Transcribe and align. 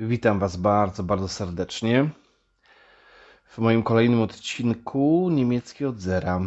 Witam 0.00 0.38
Was 0.38 0.56
bardzo, 0.56 1.02
bardzo 1.02 1.28
serdecznie 1.28 2.10
w 3.44 3.58
moim 3.58 3.82
kolejnym 3.82 4.20
odcinku 4.22 5.30
niemiecki 5.30 5.84
od 5.84 6.00
zera. 6.00 6.40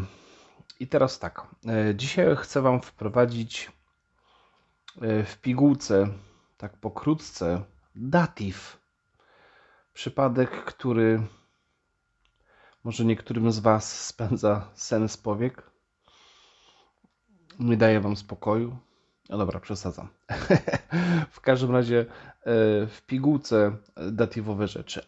I 0.80 0.88
teraz 0.88 1.20
tak, 1.20 1.48
e, 1.68 1.96
dzisiaj 1.96 2.36
chcę 2.36 2.62
Wam 2.62 2.82
wprowadzić 2.82 3.72
e, 5.02 5.24
w 5.24 5.38
pigułce, 5.38 6.08
tak 6.58 6.78
pokrótce, 6.78 7.64
datyw. 7.96 8.80
Przypadek, 9.94 10.52
który 10.66 11.28
może 12.84 13.06
niektórym 13.06 13.52
z 13.52 13.60
Was 13.60 14.00
spędza 14.10 14.70
sen 14.74 15.10
z 15.10 15.18
powiek. 15.18 15.72
Nie 17.60 17.78
daje 17.78 18.00
Wam 18.00 18.16
spokoju. 18.16 18.78
No 19.32 19.38
dobra, 19.38 19.60
przesadzam. 19.60 20.08
w 21.32 21.42
każdym 21.42 21.72
razie 21.72 22.00
e, 22.00 22.06
w 22.88 23.02
pigułce 23.08 23.78
datywowe 24.12 24.68
rzeczy. 24.68 25.06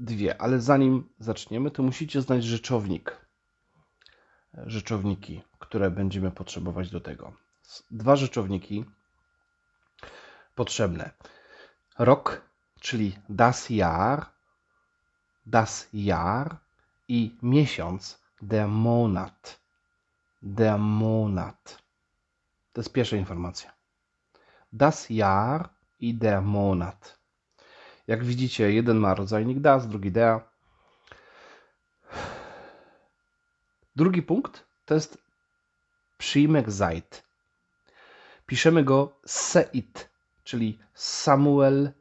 Dwie, 0.00 0.40
ale 0.40 0.60
zanim 0.60 1.08
zaczniemy, 1.18 1.70
to 1.70 1.82
musicie 1.82 2.22
znać 2.22 2.44
rzeczownik. 2.44 3.16
Rzeczowniki, 4.66 5.42
które 5.58 5.90
będziemy 5.90 6.30
potrzebować 6.30 6.90
do 6.90 7.00
tego. 7.00 7.32
Dwa 7.90 8.16
rzeczowniki 8.16 8.84
potrzebne. 10.54 11.10
Rok, 11.98 12.40
czyli 12.80 13.18
das 13.28 13.70
Jahr, 13.70 14.26
das 15.46 15.88
Jahr 15.92 16.56
i 17.08 17.36
miesiąc, 17.42 18.18
der 18.42 18.68
Monat. 18.68 19.60
Der 20.42 20.78
Monat. 20.78 21.81
To 22.72 22.80
jest 22.80 22.92
pierwsza 22.92 23.16
informacja. 23.16 23.72
Das 24.72 25.10
Jahr 25.10 25.68
i 26.00 26.14
der 26.14 26.42
Monat. 26.42 27.18
Jak 28.06 28.24
widzicie, 28.24 28.72
jeden 28.72 28.96
ma 28.96 29.14
rodzajnik 29.14 29.60
das, 29.60 29.88
drugi 29.88 30.12
der. 30.12 30.40
Drugi 33.96 34.22
punkt 34.22 34.64
to 34.84 34.94
jest 34.94 35.18
przyjmek 36.18 36.72
seit. 36.72 37.22
Piszemy 38.46 38.84
go 38.84 39.12
seit, 39.26 40.10
czyli 40.44 40.78
Samuel, 40.94 41.92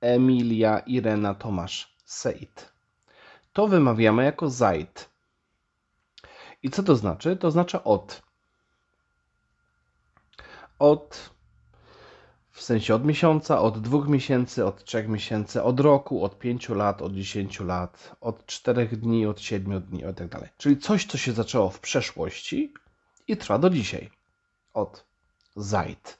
Emilia, 0.00 0.78
Irena, 0.78 1.34
Tomasz. 1.34 1.94
Seit. 2.04 2.72
To 3.52 3.68
wymawiamy 3.68 4.24
jako 4.24 4.50
seit. 4.50 5.10
I 6.62 6.70
co 6.70 6.82
to 6.82 6.96
znaczy? 6.96 7.36
To 7.36 7.50
znaczy 7.50 7.84
od 7.84 8.27
od 10.78 11.30
w 12.58 12.62
sensie 12.62 12.94
od 12.94 13.04
miesiąca, 13.04 13.60
od 13.60 13.80
dwóch 13.80 14.08
miesięcy, 14.08 14.66
od 14.66 14.84
trzech 14.84 15.08
miesięcy, 15.08 15.62
od 15.62 15.80
roku, 15.80 16.24
od 16.24 16.38
pięciu 16.38 16.74
lat, 16.74 17.02
od 17.02 17.12
dziesięciu 17.12 17.64
lat, 17.64 18.16
od 18.20 18.46
czterech 18.46 19.00
dni, 19.00 19.26
od 19.26 19.40
siedmiu 19.40 19.80
dni, 19.80 20.00
i 20.00 20.28
tak. 20.28 20.56
Czyli 20.56 20.78
coś, 20.78 21.06
co 21.06 21.18
się 21.18 21.32
zaczęło 21.32 21.70
w 21.70 21.80
przeszłości 21.80 22.72
i 23.28 23.36
trwa 23.36 23.58
do 23.58 23.70
dzisiaj. 23.70 24.10
Od 24.74 25.04
Zeit. 25.56 26.18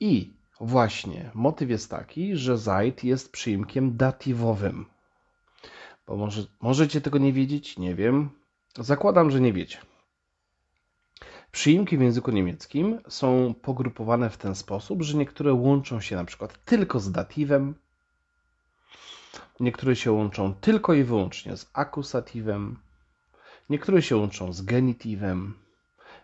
I 0.00 0.32
właśnie 0.60 1.30
motyw 1.34 1.70
jest 1.70 1.90
taki, 1.90 2.36
że 2.36 2.58
Zeit 2.58 3.04
jest 3.04 3.32
przyimkiem 3.32 3.96
datywowym. 3.96 4.86
Bo 6.06 6.16
może, 6.16 6.42
możecie 6.60 7.00
tego 7.00 7.18
nie 7.18 7.32
wiedzieć, 7.32 7.78
nie 7.78 7.94
wiem. 7.94 8.30
Zakładam, 8.78 9.30
że 9.30 9.40
nie 9.40 9.52
wiecie. 9.52 9.78
Przyimki 11.58 11.98
w 11.98 12.00
języku 12.00 12.30
niemieckim 12.30 13.00
są 13.08 13.54
pogrupowane 13.62 14.30
w 14.30 14.36
ten 14.36 14.54
sposób, 14.54 15.02
że 15.02 15.16
niektóre 15.16 15.52
łączą 15.52 16.00
się 16.00 16.16
na 16.16 16.24
przykład 16.24 16.64
tylko 16.64 17.00
z 17.00 17.12
datywem, 17.12 17.74
niektóre 19.60 19.96
się 19.96 20.12
łączą 20.12 20.54
tylko 20.54 20.94
i 20.94 21.04
wyłącznie 21.04 21.56
z 21.56 21.70
akusatywem, 21.72 22.78
niektóre 23.70 24.02
się 24.02 24.16
łączą 24.16 24.52
z 24.52 24.62
genitywem, 24.62 25.54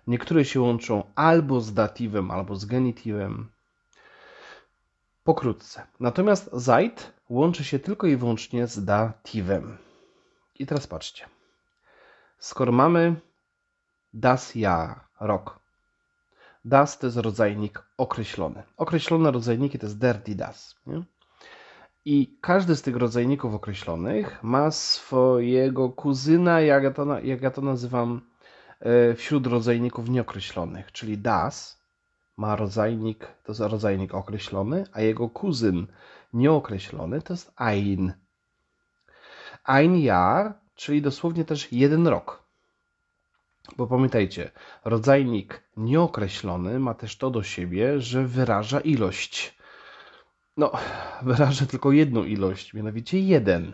niektóre 0.06 0.44
się 0.44 0.60
łączą 0.60 1.02
albo 1.14 1.60
z 1.60 1.74
datywem, 1.74 2.30
albo 2.30 2.56
z 2.56 2.64
genitywem. 2.64 3.48
Pokrótce. 5.24 5.86
Natomiast 6.00 6.50
Zeit 6.52 7.12
łączy 7.28 7.64
się 7.64 7.78
tylko 7.78 8.06
i 8.06 8.16
wyłącznie 8.16 8.66
z 8.66 8.84
datywem. 8.84 9.76
I 10.58 10.66
teraz 10.66 10.86
patrzcie. 10.86 11.26
Skoro 12.38 12.72
mamy 12.72 13.16
das 14.14 14.54
Jahr, 14.54 15.00
rok. 15.20 15.58
Das 16.64 16.98
to 16.98 17.06
jest 17.06 17.16
rodzajnik 17.16 17.82
określony. 17.96 18.62
Określone 18.76 19.30
rodzajniki 19.30 19.78
to 19.78 19.86
jest 19.86 19.98
der, 19.98 20.22
die, 20.22 20.34
das. 20.34 20.74
Nie? 20.86 21.02
I 22.04 22.38
każdy 22.40 22.76
z 22.76 22.82
tych 22.82 22.96
rodzajników 22.96 23.54
określonych 23.54 24.42
ma 24.42 24.70
swojego 24.70 25.88
kuzyna, 25.88 26.60
jak 26.60 26.82
ja 26.82 26.90
to, 26.90 27.20
jak 27.20 27.42
ja 27.42 27.50
to 27.50 27.62
nazywam, 27.62 28.20
e, 28.80 29.14
wśród 29.14 29.46
rodzajników 29.46 30.08
nieokreślonych. 30.08 30.92
Czyli 30.92 31.18
das 31.18 31.78
ma 32.36 32.56
rodzajnik, 32.56 33.26
to 33.44 33.52
jest 33.52 33.60
rodzajnik 33.60 34.14
określony, 34.14 34.84
a 34.92 35.00
jego 35.00 35.28
kuzyn 35.28 35.86
nieokreślony 36.32 37.22
to 37.22 37.32
jest 37.32 37.52
ein. 37.56 38.12
Ein 39.64 39.96
Jahr, 39.96 40.54
czyli 40.74 41.02
dosłownie 41.02 41.44
też 41.44 41.72
jeden 41.72 42.06
rok. 42.06 42.43
Bo 43.76 43.86
pamiętajcie, 43.86 44.50
rodzajnik 44.84 45.62
nieokreślony 45.76 46.78
ma 46.78 46.94
też 46.94 47.16
to 47.16 47.30
do 47.30 47.42
siebie, 47.42 48.00
że 48.00 48.26
wyraża 48.26 48.80
ilość. 48.80 49.54
No, 50.56 50.72
wyraża 51.22 51.66
tylko 51.66 51.92
jedną 51.92 52.24
ilość, 52.24 52.74
mianowicie 52.74 53.20
jeden. 53.20 53.72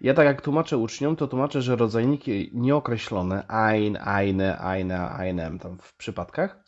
Ja 0.00 0.14
tak 0.14 0.26
jak 0.26 0.42
tłumaczę 0.42 0.78
uczniom, 0.78 1.16
to 1.16 1.26
tłumaczę, 1.28 1.62
że 1.62 1.76
rodzajniki 1.76 2.50
nieokreślone, 2.52 3.48
ein, 3.48 3.96
eine, 3.96 4.58
eine, 4.58 5.10
einem, 5.10 5.58
tam 5.58 5.78
w 5.78 5.96
przypadkach, 5.96 6.64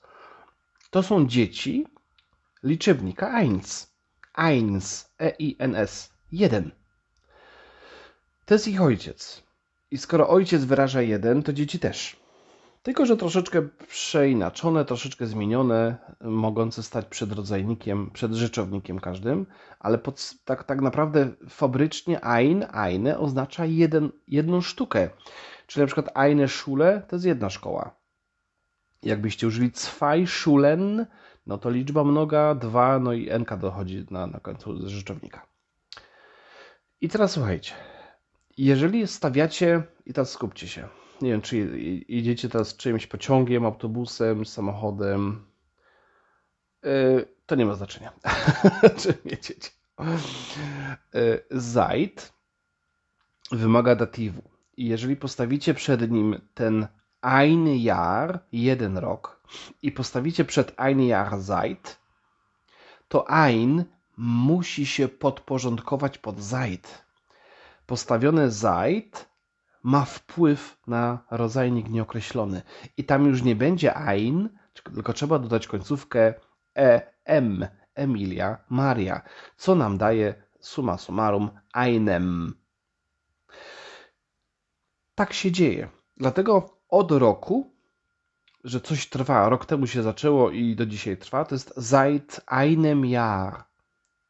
to 0.91 1.03
są 1.03 1.27
dzieci 1.27 1.87
liczebnika 2.63 3.29
eins. 3.29 3.97
Eins, 4.35 5.15
E-I-N-S, 5.21 6.13
jeden. 6.33 6.71
To 8.45 8.55
jest 8.55 8.69
ich 8.69 8.83
ojciec. 8.83 9.46
I 9.91 9.99
skoro 9.99 10.29
ojciec 10.29 10.65
wyraża 10.65 11.03
jeden, 11.03 11.43
to 11.43 11.53
dzieci 11.53 11.79
też. 11.79 12.17
Tylko, 12.83 13.07
że 13.07 13.17
troszeczkę 13.17 13.63
przeinaczone, 13.89 14.85
troszeczkę 14.85 15.27
zmienione, 15.27 15.97
mogące 16.21 16.83
stać 16.83 17.07
przed 17.07 17.33
rodzajnikiem, 17.33 18.11
przed 18.11 18.33
rzeczownikiem 18.33 19.01
każdym, 19.01 19.47
ale 19.81 19.99
pod, 19.99 20.35
tak, 20.45 20.65
tak 20.65 20.81
naprawdę 20.81 21.29
fabrycznie 21.49 22.25
ein, 22.25 22.67
eine 22.73 23.19
oznacza 23.19 23.65
jeden, 23.65 24.11
jedną 24.29 24.61
sztukę. 24.61 25.11
Czyli 25.67 25.81
na 25.83 25.87
przykład 25.87 26.17
eine 26.17 26.49
Schule 26.49 27.03
to 27.09 27.17
jest 27.17 27.27
jedna 27.27 27.51
szkoła. 27.51 27.95
Jakbyście 29.03 29.47
użyli 29.47 29.71
zwei 29.75 30.27
Schulen, 30.27 31.07
no 31.47 31.59
to 31.59 31.71
liczba 31.71 32.05
mnoga, 32.05 32.55
dwa, 32.55 32.99
no 32.99 33.13
i 33.13 33.31
nk 33.31 33.57
dochodzi 33.57 34.07
na, 34.11 34.27
na 34.27 34.41
końcu 34.41 34.89
rzeczownika. 34.89 35.47
I 37.01 37.09
teraz 37.09 37.33
słuchajcie. 37.33 37.73
Jeżeli 38.57 39.07
stawiacie, 39.07 39.83
i 40.07 40.13
teraz 40.13 40.31
skupcie 40.31 40.69
się, 40.69 40.89
nie 41.23 41.31
wiem, 41.31 41.43
czy 41.43 41.79
idziecie 42.09 42.49
teraz 42.49 42.77
czymś 42.77 43.07
pociągiem, 43.07 43.65
autobusem, 43.65 44.47
samochodem, 44.47 45.47
yy, 46.83 47.29
to 47.47 47.55
nie 47.55 47.67
ma 47.67 47.75
znaczenia, 47.75 48.13
czy 49.01 49.15
jedziecie. 49.25 49.71
Yy, 51.15 51.45
Zajd 51.51 52.33
wymaga 53.53 53.95
datywu. 53.95 54.43
I 54.77 54.87
jeżeli 54.87 55.17
postawicie 55.17 55.75
przed 55.75 56.11
nim 56.11 56.41
ten 56.55 56.87
ein 57.21 57.67
Jahr, 57.69 58.41
jeden 58.53 58.99
rok, 58.99 59.41
i 59.83 59.93
postawicie 59.93 60.45
przed 60.45 60.75
ein 60.77 61.01
Jahr 61.03 61.41
Zajd, 61.41 61.99
to 63.09 63.31
ein 63.31 63.85
musi 64.17 64.87
się 64.87 65.09
podporządkować 65.09 66.19
pod 66.19 66.41
Zajd 66.41 67.06
postawione 67.87 68.51
Zeit 68.51 69.29
ma 69.83 70.05
wpływ 70.05 70.79
na 70.87 71.19
rodzajnik 71.31 71.89
nieokreślony. 71.89 72.63
I 72.97 73.05
tam 73.05 73.27
już 73.27 73.43
nie 73.43 73.57
będzie 73.57 73.97
ein, 73.97 74.49
tylko 74.95 75.13
trzeba 75.13 75.39
dodać 75.39 75.67
końcówkę 75.67 76.35
e, 76.77 77.03
m, 77.25 77.67
Emilia, 77.95 78.59
Maria, 78.69 79.23
co 79.57 79.75
nam 79.75 79.99
daje 79.99 80.35
summa 80.61 80.99
summarum 80.99 81.51
einem. 81.75 82.55
Tak 85.15 85.33
się 85.33 85.53
dzieje. 85.53 85.89
Dlatego 86.17 86.81
od 86.89 87.13
roku, 87.13 87.75
że 88.65 88.81
coś 88.81 89.09
trwa, 89.09 89.49
rok 89.49 89.67
temu 89.67 89.87
się 89.87 90.03
zaczęło 90.03 90.51
i 90.51 90.77
do 90.77 90.87
dzisiaj 90.87 91.17
trwa, 91.17 91.45
to 91.45 91.55
jest 91.55 91.75
seit 91.91 92.41
einem 92.47 93.05
Jahr. 93.05 93.65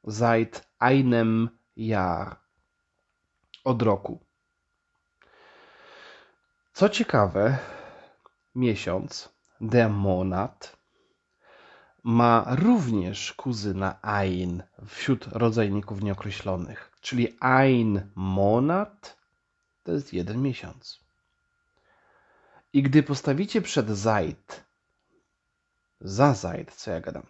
Seit 0.09 0.69
einem 0.79 1.49
Jahr 1.77 2.46
od 3.67 3.83
roku. 3.83 4.19
Co 6.73 6.89
ciekawe, 6.89 7.59
miesiąc, 8.55 9.29
der 9.61 9.91
Monat, 9.91 10.77
ma 12.05 12.47
również 12.49 13.33
kuzyna 13.33 14.03
ein 14.03 14.63
wśród 14.87 15.27
rodzajników 15.27 16.03
nieokreślonych, 16.03 16.93
czyli 17.01 17.37
ein 17.41 18.11
monat 18.15 19.17
to 19.83 19.93
jest 19.93 20.13
jeden 20.13 20.43
miesiąc. 20.43 21.01
I 22.73 22.83
gdy 22.83 23.03
postawicie 23.03 23.63
przed 23.63 23.91
zajd, 23.91 24.65
za 26.01 26.35
zajd, 26.35 26.75
co 26.75 26.91
ja 26.91 27.01
gadam, 27.01 27.27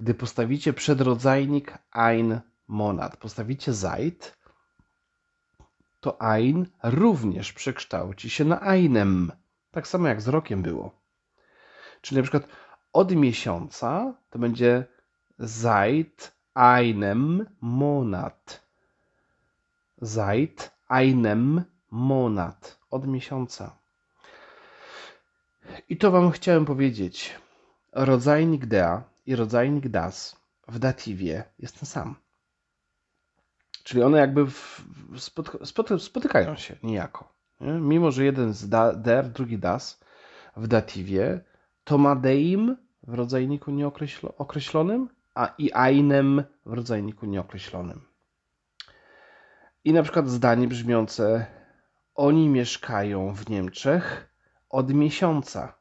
gdy 0.00 0.14
postawicie 0.14 0.72
przed 0.72 1.00
rodzajnik 1.00 1.78
ein 1.90 2.40
monat, 2.68 3.16
postawicie 3.16 3.72
zajd, 3.72 4.43
to 6.04 6.22
ein 6.22 6.66
również 6.82 7.52
przekształci 7.52 8.30
się 8.30 8.44
na 8.44 8.60
einem. 8.60 9.32
Tak 9.70 9.88
samo 9.88 10.08
jak 10.08 10.20
z 10.22 10.28
rokiem 10.28 10.62
było. 10.62 10.90
Czyli 12.00 12.16
na 12.16 12.22
przykład 12.22 12.48
od 12.92 13.14
miesiąca 13.14 14.14
to 14.30 14.38
będzie 14.38 14.86
seit 15.46 16.32
einem 16.54 17.46
Monat. 17.60 18.62
Seit 20.02 20.70
einem 20.88 21.64
Monat. 21.90 22.78
Od 22.90 23.06
miesiąca. 23.06 23.78
I 25.88 25.96
to 25.96 26.10
Wam 26.10 26.30
chciałem 26.30 26.64
powiedzieć. 26.64 27.34
Rodzajnik 27.92 28.66
dea 28.66 29.02
i 29.26 29.36
rodzajnik 29.36 29.88
das 29.88 30.36
w 30.68 30.78
datywie 30.78 31.44
jest 31.58 31.78
ten 31.78 31.86
sam. 31.86 32.23
Czyli 33.84 34.02
one 34.02 34.18
jakby 34.18 34.46
w, 34.46 34.84
spotykają 35.98 36.56
się 36.56 36.76
niejako. 36.82 37.32
Nie? 37.60 37.72
Mimo, 37.72 38.10
że 38.10 38.24
jeden 38.24 38.52
z 38.52 38.68
da, 38.68 38.92
der, 38.92 39.28
drugi 39.28 39.58
das 39.58 40.00
w 40.56 40.66
datywie, 40.66 41.40
to 41.84 41.98
ma 41.98 42.16
deim 42.16 42.76
w 43.02 43.14
rodzajniku 43.14 43.70
nieokreślonym, 43.70 45.08
a 45.34 45.54
i 45.58 45.72
einem 45.72 46.44
w 46.66 46.72
rodzajniku 46.72 47.26
nieokreślonym. 47.26 48.00
I 49.84 49.92
na 49.92 50.02
przykład 50.02 50.28
zdanie 50.28 50.68
brzmiące 50.68 51.46
oni 52.14 52.48
mieszkają 52.48 53.34
w 53.34 53.48
Niemczech 53.48 54.34
od 54.70 54.94
miesiąca. 54.94 55.74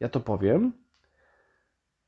Ja 0.00 0.08
to 0.08 0.20
powiem. 0.20 0.79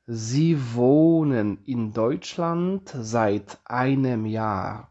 Sie 0.07 0.57
wohnen 0.57 1.63
in 1.65 1.91
Deutschland 1.93 2.89
seit 2.89 3.57
einem 3.65 4.25
Jahr. 4.25 4.87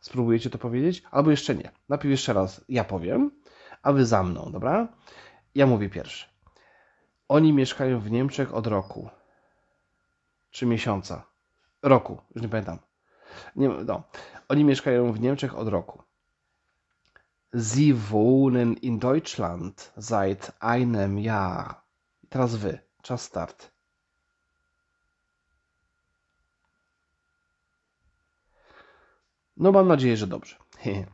Spróbujecie 0.00 0.50
to 0.50 0.58
powiedzieć? 0.58 1.02
Albo 1.10 1.30
jeszcze 1.30 1.54
nie. 1.54 1.70
Najpierw 1.88 2.10
jeszcze 2.10 2.32
raz 2.32 2.64
ja 2.68 2.84
powiem, 2.84 3.30
a 3.82 3.92
wy 3.92 4.06
za 4.06 4.22
mną, 4.22 4.52
dobra? 4.52 4.88
Ja 5.54 5.66
mówię 5.66 5.90
pierwszy. 5.90 6.26
Oni 7.28 7.52
mieszkają 7.52 8.00
w 8.00 8.10
Niemczech 8.10 8.54
od 8.54 8.66
roku. 8.66 9.08
Czy 10.50 10.66
miesiąca? 10.66 11.24
Roku, 11.82 12.18
już 12.34 12.42
nie 12.42 12.48
pamiętam. 12.48 12.78
Nie, 13.56 13.68
no. 13.68 14.02
Oni 14.48 14.64
mieszkają 14.64 15.12
w 15.12 15.20
Niemczech 15.20 15.58
od 15.58 15.68
roku. 15.68 16.02
Sie 17.54 17.94
wohnen 17.94 18.74
in 18.74 18.98
Deutschland 18.98 19.92
seit 19.98 20.52
einem 20.60 21.18
Jahr. 21.18 21.74
Teraz 22.28 22.56
wy. 22.56 22.78
Czas 23.02 23.22
start. 23.22 23.75
No 29.56 29.72
mam 29.72 29.88
nadzieję, 29.88 30.16
że 30.16 30.26
dobrze. 30.26 30.56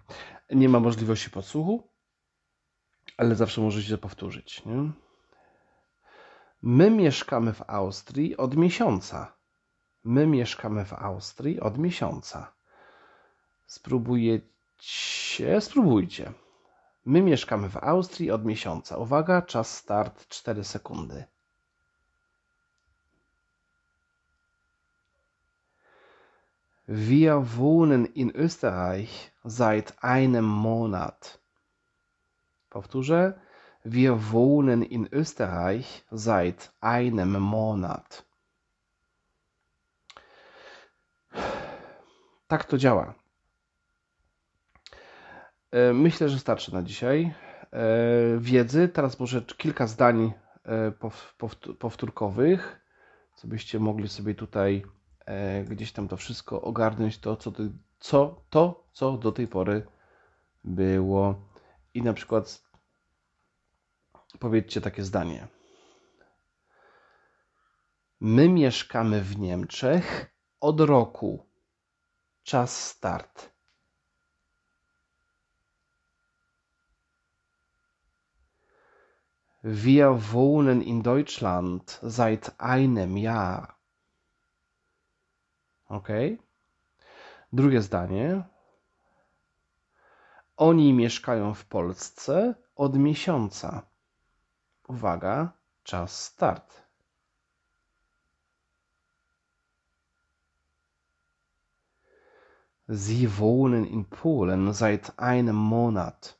Nie 0.50 0.68
ma 0.68 0.80
możliwości 0.80 1.30
podsłuchu, 1.30 1.88
ale 3.16 3.34
zawsze 3.34 3.60
możecie 3.60 3.98
powtórzyć. 3.98 4.64
Nie? 4.64 4.90
My 6.62 6.90
mieszkamy 6.90 7.52
w 7.52 7.62
Austrii 7.66 8.36
od 8.36 8.56
miesiąca. 8.56 9.36
My 10.04 10.26
mieszkamy 10.26 10.84
w 10.84 10.92
Austrii 10.92 11.60
od 11.60 11.78
miesiąca. 11.78 12.52
Spróbujecie, 13.66 15.60
spróbujcie. 15.60 16.32
My 17.04 17.22
mieszkamy 17.22 17.68
w 17.68 17.76
Austrii 17.76 18.30
od 18.30 18.44
miesiąca. 18.44 18.96
Uwaga, 18.96 19.42
czas 19.42 19.76
start 19.76 20.28
4 20.28 20.64
sekundy. 20.64 21.24
Wir 26.94 27.56
wohnen 27.56 28.04
in 28.04 28.30
Österreich 28.36 29.32
seit 29.44 30.04
einem 30.04 30.44
Monat. 30.44 31.40
Powtórzę. 32.68 33.40
Wir 33.82 34.30
wohnen 34.32 34.82
in 34.82 35.08
Österreich 35.10 36.04
seit 36.10 36.70
einem 36.82 37.40
Monat. 37.40 38.26
Tak 42.46 42.64
to 42.64 42.78
działa. 42.78 43.14
E, 45.70 45.92
myślę, 45.92 46.28
że 46.28 46.38
starczy 46.38 46.74
na 46.74 46.82
dzisiaj 46.82 47.34
e, 47.72 48.38
wiedzy. 48.38 48.88
Teraz 48.88 49.20
może 49.20 49.42
kilka 49.42 49.86
zdań 49.86 50.32
e, 50.64 50.92
powtórkowych, 51.78 52.80
co 53.34 53.48
byście 53.48 53.80
mogli 53.80 54.08
sobie 54.08 54.34
tutaj 54.34 54.84
gdzieś 55.64 55.92
tam 55.92 56.08
to 56.08 56.16
wszystko 56.16 56.62
ogarnąć, 56.62 57.18
to 57.18 57.36
co, 57.36 57.52
co, 57.98 58.42
to, 58.50 58.84
co 58.92 59.12
do 59.16 59.32
tej 59.32 59.48
pory 59.48 59.86
było. 60.64 61.34
I 61.94 62.02
na 62.02 62.12
przykład 62.12 62.62
powiedzcie 64.38 64.80
takie 64.80 65.02
zdanie. 65.02 65.48
My 68.20 68.48
mieszkamy 68.48 69.20
w 69.20 69.38
Niemczech 69.38 70.34
od 70.60 70.80
roku. 70.80 71.46
Czas 72.42 72.86
start. 72.86 73.52
Wir 79.64 80.18
wohnen 80.18 80.82
in 80.82 81.02
Deutschland 81.02 82.00
seit 82.08 82.50
einem 82.58 83.18
Jahr. 83.18 83.81
Ok? 85.92 86.08
Drugie 87.52 87.82
zdanie. 87.82 88.44
Oni 90.56 90.92
mieszkają 90.92 91.54
w 91.54 91.64
Polsce 91.64 92.54
od 92.76 92.96
miesiąca. 92.98 93.82
Uwaga, 94.88 95.52
czas 95.84 96.24
start. 96.24 96.82
Sie 102.88 103.28
wohnen 103.28 103.86
in 103.86 104.04
Polen 104.04 104.74
seit 104.74 105.12
einem 105.16 105.56
Monat. 105.56 106.38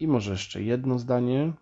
I 0.00 0.08
może 0.08 0.30
jeszcze 0.32 0.62
jedno 0.62 0.98
zdanie. 0.98 1.52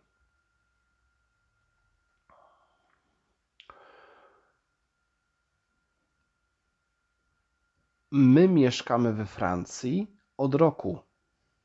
My 8.20 8.48
mieszkamy 8.48 9.12
we 9.12 9.26
Francji 9.26 10.16
od 10.36 10.54
roku. 10.54 10.98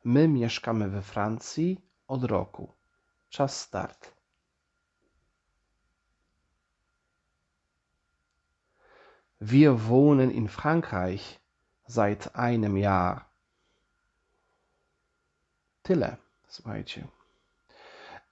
My 0.04 0.28
mieszkamy 0.28 0.90
we 0.90 1.02
Francji 1.02 1.82
od 2.08 2.24
roku. 2.24 2.74
Czas 3.30 3.62
start. 3.62 4.14
Wir 9.42 9.76
wohnen 9.76 10.32
in 10.32 10.48
Frankreich 10.48 11.40
seit 11.88 12.30
einem 12.36 12.78
Jahr. 12.78 13.26
Tyle, 15.84 16.18
słuchajcie. 16.48 17.08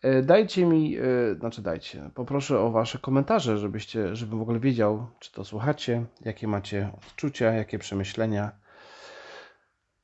E, 0.04 0.22
dajcie 0.22 0.66
mi, 0.66 0.98
e, 0.98 1.36
znaczy 1.40 1.62
dajcie, 1.62 2.10
poproszę 2.16 2.60
o 2.60 2.72
Wasze 2.72 3.00
komentarze, 3.00 3.58
żebyście, 3.58 4.16
żebym 4.16 4.40
w 4.40 4.42
ogóle 4.42 4.60
wiedział, 4.60 5.08
czy 5.20 5.32
to 5.32 5.44
słuchacie, 5.44 6.06
jakie 6.22 6.48
macie 6.48 6.92
odczucia, 6.98 7.54
jakie 7.54 7.80
przemyślenia 7.80 8.52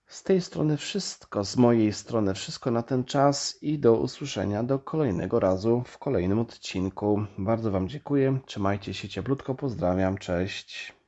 z 0.07 0.23
tej 0.23 0.41
strony 0.41 0.77
wszystko, 0.77 1.43
z 1.45 1.57
mojej 1.57 1.93
strony 1.93 2.33
wszystko 2.33 2.71
na 2.71 2.83
ten 2.83 3.03
czas 3.03 3.57
i 3.61 3.79
do 3.79 3.93
usłyszenia 3.93 4.63
do 4.63 4.79
kolejnego 4.79 5.39
razu 5.39 5.83
w 5.85 5.97
kolejnym 5.97 6.39
odcinku. 6.39 7.25
Bardzo 7.37 7.71
Wam 7.71 7.89
dziękuję, 7.89 8.39
trzymajcie 8.45 8.93
się 8.93 9.09
cieplutko, 9.09 9.55
pozdrawiam, 9.55 10.17
cześć. 10.17 10.98